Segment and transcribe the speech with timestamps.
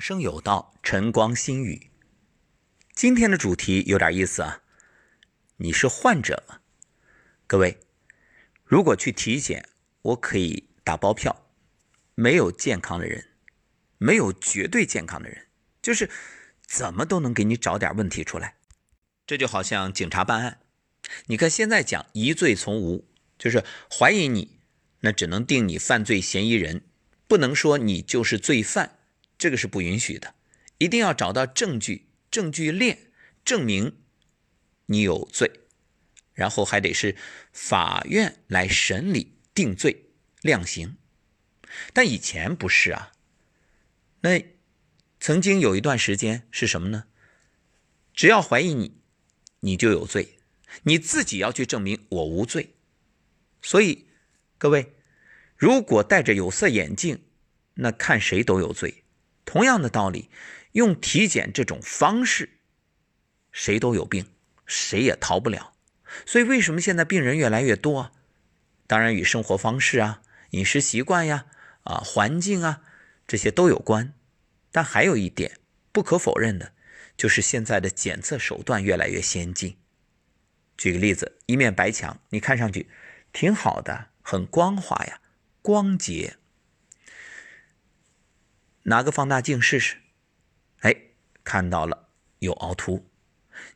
[0.00, 1.90] 生有道，晨光心语。
[2.94, 4.62] 今天的主题有点意思啊！
[5.58, 6.60] 你是患者吗？
[7.46, 7.78] 各位，
[8.64, 9.68] 如果去体检，
[10.02, 11.46] 我可以打包票，
[12.14, 13.28] 没有健康的人，
[13.98, 15.48] 没有绝对健康的人，
[15.82, 16.08] 就是
[16.66, 18.56] 怎么都能给你找点问题出来。
[19.26, 20.60] 这就好像警察办案，
[21.26, 23.06] 你看现在讲疑罪从无，
[23.38, 24.60] 就是怀疑你，
[25.00, 26.82] 那只能定你犯罪嫌疑人，
[27.28, 28.99] 不能说你就是罪犯。
[29.40, 30.34] 这个是不允许的，
[30.76, 33.10] 一定要找到证据，证据链
[33.42, 33.96] 证明
[34.84, 35.50] 你有罪，
[36.34, 37.16] 然后还得是
[37.50, 40.10] 法院来审理定罪
[40.42, 40.98] 量刑。
[41.94, 43.12] 但以前不是啊，
[44.20, 44.44] 那
[45.18, 47.04] 曾经有一段时间是什么呢？
[48.12, 49.00] 只要怀疑你，
[49.60, 50.36] 你就有罪，
[50.82, 52.74] 你自己要去证明我无罪。
[53.62, 54.06] 所以
[54.58, 54.92] 各位，
[55.56, 57.24] 如果戴着有色眼镜，
[57.76, 59.04] 那看谁都有罪。
[59.44, 60.30] 同样的道理，
[60.72, 62.58] 用体检这种方式，
[63.50, 64.26] 谁都有病，
[64.66, 65.72] 谁也逃不了。
[66.26, 68.12] 所以，为什么现在病人越来越多？
[68.86, 71.46] 当然与生活方式啊、饮食习惯呀、
[71.84, 72.82] 啊环境啊
[73.26, 74.12] 这些都有关。
[74.72, 75.58] 但还有一点
[75.92, 76.72] 不可否认的，
[77.16, 79.76] 就是现在的检测手段越来越先进。
[80.76, 82.88] 举个例子，一面白墙，你看上去
[83.32, 85.20] 挺好的，很光滑呀，
[85.62, 86.36] 光洁。
[88.84, 89.96] 拿个放大镜试试，
[90.80, 90.96] 哎，
[91.44, 93.08] 看到了有凹凸。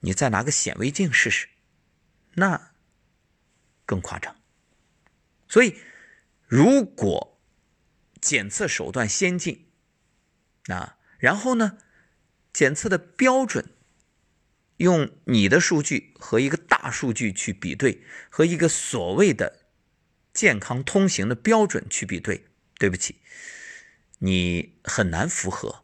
[0.00, 1.48] 你再拿个显微镜试试，
[2.34, 2.72] 那
[3.86, 4.36] 更夸张。
[5.48, 5.78] 所以，
[6.46, 7.40] 如果
[8.20, 9.68] 检测手段先进，
[10.66, 11.78] 那然后呢，
[12.52, 13.74] 检测的标准，
[14.76, 19.66] 用你的数据和一个大数据去比对，和一个所谓的
[20.34, 22.46] 健康通行的标准去比对，
[22.78, 23.16] 对不起。
[24.22, 25.82] 你很难符合，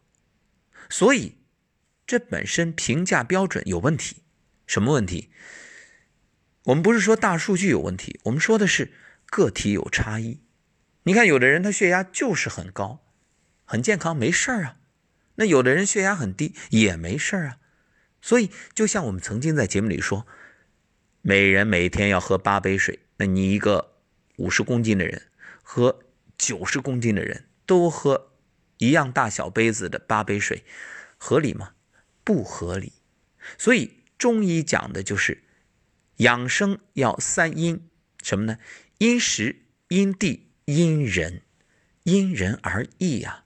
[0.91, 1.37] 所以
[2.05, 4.17] 这本身评价标准有问题。
[4.67, 5.31] 什么问题？
[6.65, 8.93] 我们不是说大数据有问题，我们说的是
[9.25, 10.41] 个体有差异。
[11.03, 13.03] 你看，有的人他血压就是很高，
[13.65, 14.77] 很健康，没事儿啊；
[15.35, 17.57] 那有的人血压很低，也没事儿啊。
[18.21, 20.27] 所以，就像我们曾经在节目里说，
[21.23, 23.95] 每人每天要喝八杯水，那你一个
[24.35, 25.23] 五十公斤的人
[25.63, 26.03] 和
[26.37, 27.45] 九十公斤的人。
[27.67, 28.26] 都喝
[28.77, 30.63] 一样大小杯子的八杯水，
[31.17, 31.73] 合理吗？
[32.23, 32.93] 不合理。
[33.57, 35.43] 所以中医讲的就是
[36.17, 37.89] 养生要三因，
[38.21, 38.57] 什么呢？
[38.97, 41.41] 因时、因地、因人，
[42.03, 43.45] 因人而异呀。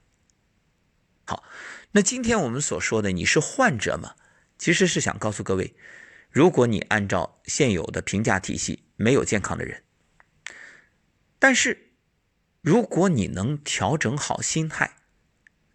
[1.24, 1.44] 好，
[1.92, 4.14] 那今天我们所说的你是患者嘛？
[4.58, 5.74] 其实是想告诉各位，
[6.30, 9.82] 如果你按照现有的评价体系，没有健康的人，
[11.38, 11.88] 但是。
[12.64, 14.94] 如果你能调整好心态，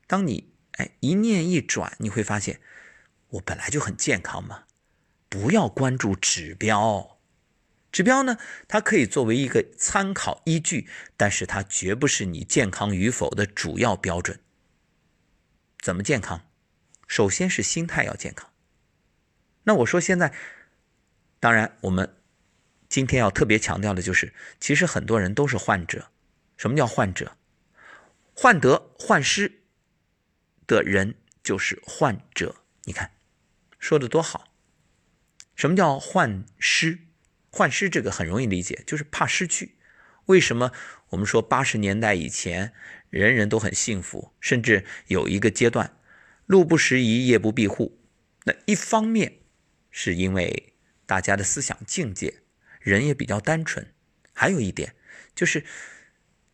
[0.07, 2.59] 当你哎一念一转，你会发现
[3.29, 4.63] 我本来就很健康嘛。
[5.29, 7.19] 不要关注指标，
[7.91, 8.37] 指标呢，
[8.67, 10.87] 它可以作为一个参考依据，
[11.17, 14.39] 但是它绝不是你健康与否的主要标准。
[15.81, 16.49] 怎么健康？
[17.07, 18.49] 首先是心态要健康。
[19.63, 20.33] 那我说现在，
[21.41, 22.15] 当然我们
[22.87, 26.07] 今天要特别强调的就是，其实很多人都是患者。
[26.55, 27.35] 什么叫患者？
[28.33, 29.63] 患得患失
[30.67, 32.57] 的人就是患者。
[32.83, 33.11] 你看，
[33.79, 34.53] 说的多好。
[35.55, 36.99] 什么叫患失？
[37.49, 39.77] 患失这个很容易理解，就是怕失去。
[40.25, 40.71] 为什么
[41.09, 42.73] 我们说八十年代以前
[43.09, 45.97] 人人都很幸福，甚至有一个阶段，
[46.45, 47.97] 路不拾遗，夜不闭户？
[48.43, 49.39] 那一方面
[49.89, 50.73] 是因为
[51.05, 52.41] 大家的思想境界，
[52.79, 53.93] 人也比较单纯。
[54.33, 54.93] 还有一点
[55.33, 55.65] 就是。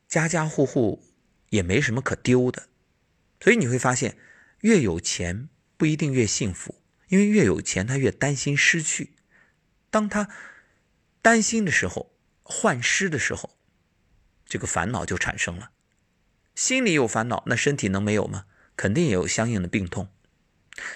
[0.05, 1.01] 家家户户
[1.49, 2.67] 也没什么可丢的，
[3.43, 4.17] 所以你会发现，
[4.61, 9.17] 越有钱不一定越幸福，因为越有钱他越担心失去。
[9.89, 10.29] 当他
[11.21, 13.57] 担心的时候，患失的时候，
[14.45, 15.71] 这个烦恼就产生了。
[16.55, 18.45] 心里有烦恼，那身体能没有吗？
[18.77, 20.07] 肯定也有相应的病痛。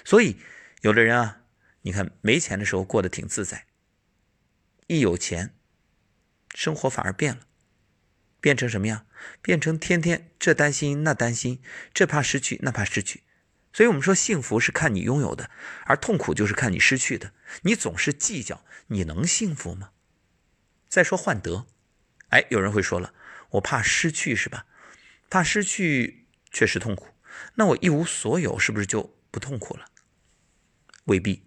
[0.02, 0.38] 所以，
[0.80, 1.42] 有的人啊，
[1.82, 3.66] 你看没钱的时候过得挺自在，
[4.86, 5.54] 一有钱，
[6.54, 7.42] 生活反而变了。
[8.40, 9.04] 变成什么样？
[9.42, 11.60] 变成天天这担心那担心，
[11.92, 13.22] 这怕失去那怕失去。
[13.72, 15.50] 所以我们说，幸福是看你拥有的，
[15.84, 17.32] 而痛苦就是看你失去的。
[17.62, 19.90] 你总是计较，你能幸福吗？
[20.88, 21.66] 再说患得，
[22.30, 23.14] 哎，有人会说了，
[23.50, 24.66] 我怕失去是吧？
[25.30, 27.08] 怕失去确实痛苦。
[27.56, 29.84] 那我一无所有，是不是就不痛苦了？
[31.04, 31.46] 未必。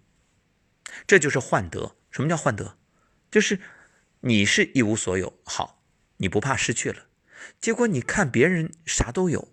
[1.06, 1.96] 这就是患得。
[2.10, 2.78] 什么叫患得？
[3.30, 3.60] 就是
[4.20, 5.82] 你是一无所有，好。
[6.18, 7.06] 你不怕失去了，
[7.60, 9.48] 结果你看别人啥都有，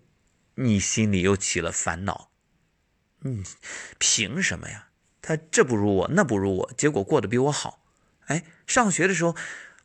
[0.56, 2.30] 你心里又起了烦恼，
[3.20, 3.44] 嗯，
[3.98, 4.88] 凭什么呀？
[5.22, 7.84] 他这不如我，那不如我，结果过得比我好。
[8.26, 9.36] 哎，上学的时候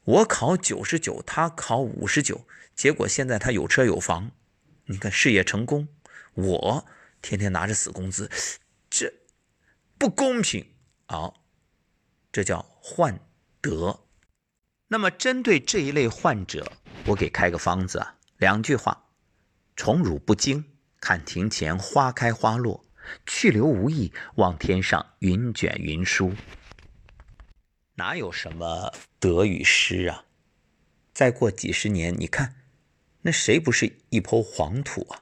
[0.03, 4.31] 我考九十九，他考五十九，结果现在他有车有房，
[4.85, 5.87] 你看事业成功，
[6.33, 6.85] 我
[7.21, 8.29] 天天拿着死工资，
[8.89, 9.13] 这
[9.97, 10.73] 不公平
[11.07, 11.33] 啊！
[12.31, 13.19] 这叫患
[13.61, 14.04] 得。
[14.87, 16.71] 那么针对这一类患者，
[17.07, 19.09] 我给开个方子啊，两句话：
[19.75, 20.63] 宠辱不惊，
[20.99, 22.85] 看庭前花开花落。
[23.27, 26.33] 去留无意，望天上云卷云舒。
[27.93, 30.25] 哪有什么得与失啊？
[31.13, 32.55] 再过几十年，你看，
[33.21, 35.21] 那谁不是一抔黄土啊？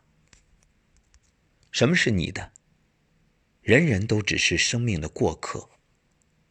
[1.71, 2.53] 什么是你的？
[3.61, 5.69] 人人都只是生命的过客，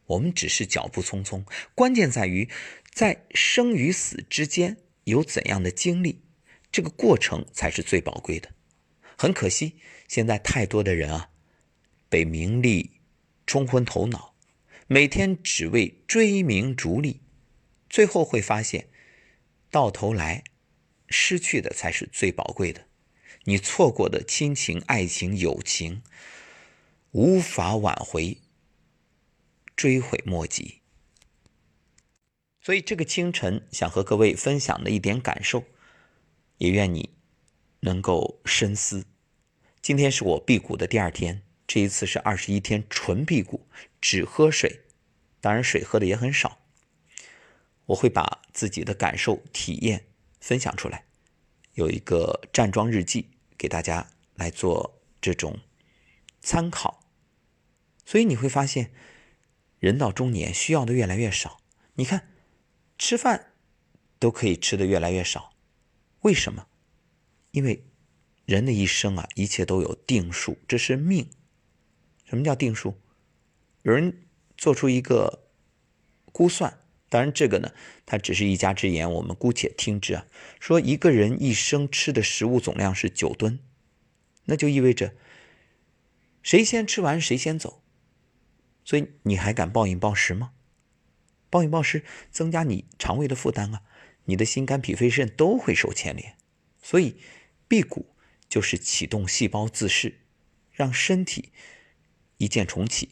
[0.05, 1.43] 我们只是脚步匆匆。
[1.75, 2.49] 关键在于，
[2.91, 6.21] 在生与死之间有怎样的经历，
[6.71, 8.49] 这个过程才是最宝贵的。
[9.17, 9.77] 很可惜，
[10.07, 11.29] 现在太多的人啊，
[12.09, 12.99] 被名利
[13.45, 14.35] 冲昏头脑，
[14.87, 17.21] 每天只为追名逐利，
[17.89, 18.87] 最后会发现，
[19.71, 20.43] 到头来
[21.09, 22.85] 失去的才是最宝贵的。
[23.45, 26.01] 你错过的亲情、爱情、友情，
[27.11, 28.37] 无法挽回，
[29.75, 30.81] 追悔莫及。
[32.61, 35.65] 所以，这个清晨想和各位分享的一点感受，
[36.57, 37.09] 也愿你
[37.81, 39.05] 能够深思。
[39.81, 43.67] 今天是我辟谷的第二天，这一次是二十一天纯辟谷，
[43.99, 44.81] 只喝水，
[45.41, 46.59] 当然水喝的也很少。
[47.87, 50.05] 我会把自己的感受、体验
[50.39, 51.03] 分享出来，
[51.73, 55.59] 有一个站桩日记给大家来做这种
[56.41, 57.03] 参考。
[58.05, 58.93] 所以你会发现，
[59.83, 61.59] 人到中年需要的越来越少。
[61.95, 62.29] 你看，
[62.97, 63.51] 吃饭
[64.17, 65.53] 都可以吃的越来越少，
[66.21, 66.67] 为什么？
[67.51, 67.83] 因为。
[68.45, 71.29] 人的一生啊，一切都有定数，这是命。
[72.25, 72.95] 什么叫定数？
[73.83, 74.25] 有人
[74.57, 75.47] 做出一个
[76.25, 76.77] 估算，
[77.07, 77.71] 当然这个呢，
[78.05, 80.25] 它只是一家之言，我们姑且听之啊。
[80.59, 83.59] 说一个人一生吃的食物总量是九吨，
[84.43, 85.13] 那就意味着
[86.41, 87.82] 谁先吃完谁先走。
[88.85, 90.51] 所以你还敢暴饮暴食吗？
[91.49, 93.81] 暴饮暴食增加你肠胃的负担啊，
[94.25, 96.35] 你的心肝脾肺肾都会受牵连。
[96.81, 97.17] 所以
[97.67, 98.09] 辟谷。
[98.49, 100.19] 就是启动细胞自噬，
[100.71, 101.51] 让身体
[102.37, 103.09] 一键重启。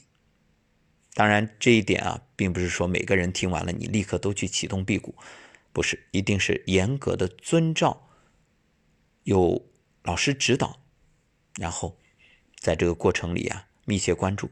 [1.15, 5.15] 当然，这一点啊，并不是说每个人听完了你立刻都去启动辟谷，
[5.73, 8.07] 不是，一定是严格的遵照，
[9.23, 9.67] 有
[10.03, 10.83] 老师指导，
[11.55, 11.97] 然后
[12.59, 14.51] 在这个过程里啊，密切关注，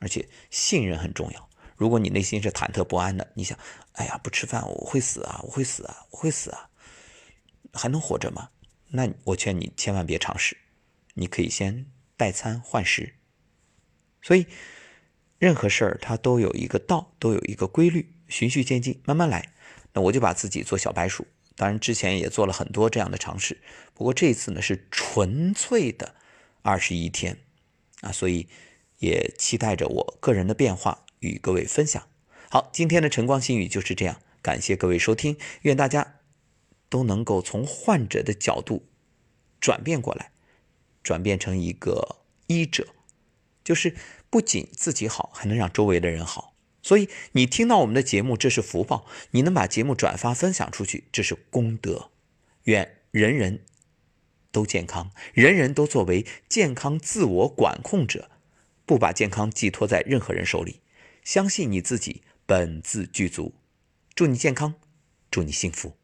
[0.00, 1.48] 而且信任很重要。
[1.76, 3.58] 如果你内心是忐忑不安的，你想，
[3.92, 6.68] 哎呀，不吃饭我会死啊，我会死啊，我会死啊，
[7.72, 8.50] 还能活着吗？
[8.88, 10.56] 那我劝你千万别尝试，
[11.14, 11.86] 你可以先
[12.16, 13.14] 代餐换食。
[14.20, 14.46] 所以，
[15.38, 19.52] 任何事儿它都有一个道，都有一个规律，循序渐进，慢慢来。
[19.92, 21.26] 那我就把自己做小白鼠，
[21.56, 23.60] 当然之前也做了很多这样的尝试，
[23.94, 26.14] 不过这一次呢是纯粹的
[26.60, 27.38] 二十一天
[28.02, 28.46] 啊，所以
[29.00, 32.06] 也期待着我个人的变化与各位分享。
[32.48, 36.14] 好，今天的晨光心语就是这样，感谢各位收听，愿大家。
[36.92, 38.84] 都能够从患者的角度
[39.60, 40.32] 转变过来，
[41.04, 42.16] 转变成一个
[42.48, 42.88] 医者，
[43.62, 43.94] 就是
[44.28, 46.56] 不仅自己好，还能让周围的人好。
[46.82, 52.10] 所以你听到我们的节目，这是福报；你能把节目转发分享出去，这是功德。
[52.64, 53.64] 愿人人
[54.50, 58.32] 都健康，人人都作为健康自我管控者，
[58.90, 60.80] 不把健康寄托在任何人手里，
[61.22, 63.54] 相信你自己本自具足。
[64.16, 64.74] 祝你健康，
[65.30, 65.99] 祝你幸福。